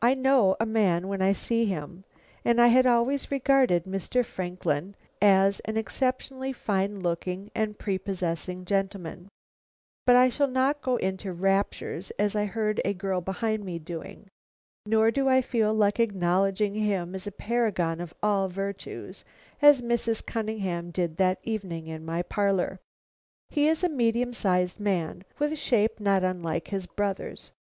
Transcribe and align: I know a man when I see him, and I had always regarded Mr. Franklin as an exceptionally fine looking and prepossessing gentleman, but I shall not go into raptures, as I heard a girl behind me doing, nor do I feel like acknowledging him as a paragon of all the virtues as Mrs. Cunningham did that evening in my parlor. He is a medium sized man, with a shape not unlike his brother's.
I 0.00 0.14
know 0.14 0.56
a 0.58 0.64
man 0.64 1.08
when 1.08 1.20
I 1.20 1.34
see 1.34 1.66
him, 1.66 2.04
and 2.42 2.58
I 2.58 2.68
had 2.68 2.86
always 2.86 3.30
regarded 3.30 3.84
Mr. 3.84 4.24
Franklin 4.24 4.94
as 5.20 5.60
an 5.66 5.76
exceptionally 5.76 6.54
fine 6.54 7.00
looking 7.00 7.50
and 7.54 7.78
prepossessing 7.78 8.64
gentleman, 8.64 9.28
but 10.06 10.16
I 10.16 10.30
shall 10.30 10.48
not 10.48 10.80
go 10.80 10.96
into 10.96 11.34
raptures, 11.34 12.12
as 12.12 12.34
I 12.34 12.46
heard 12.46 12.80
a 12.82 12.94
girl 12.94 13.20
behind 13.20 13.62
me 13.62 13.78
doing, 13.78 14.28
nor 14.86 15.10
do 15.10 15.28
I 15.28 15.42
feel 15.42 15.74
like 15.74 16.00
acknowledging 16.00 16.72
him 16.74 17.14
as 17.14 17.26
a 17.26 17.30
paragon 17.30 18.00
of 18.00 18.14
all 18.22 18.48
the 18.48 18.54
virtues 18.54 19.22
as 19.60 19.82
Mrs. 19.82 20.24
Cunningham 20.24 20.90
did 20.90 21.18
that 21.18 21.40
evening 21.42 21.88
in 21.88 22.06
my 22.06 22.22
parlor. 22.22 22.80
He 23.50 23.68
is 23.68 23.84
a 23.84 23.90
medium 23.90 24.32
sized 24.32 24.80
man, 24.80 25.24
with 25.38 25.52
a 25.52 25.56
shape 25.56 26.00
not 26.00 26.24
unlike 26.24 26.68
his 26.68 26.86
brother's. 26.86 27.52